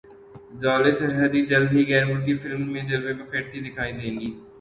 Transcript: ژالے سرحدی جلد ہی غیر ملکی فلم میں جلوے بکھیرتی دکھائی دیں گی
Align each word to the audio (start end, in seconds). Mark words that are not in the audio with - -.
ژالے 0.61 0.91
سرحدی 0.99 1.41
جلد 1.49 1.69
ہی 1.75 1.81
غیر 1.89 2.05
ملکی 2.11 2.33
فلم 2.41 2.63
میں 2.73 2.83
جلوے 2.89 3.13
بکھیرتی 3.19 3.59
دکھائی 3.65 3.91
دیں 3.99 4.13
گی 4.19 4.29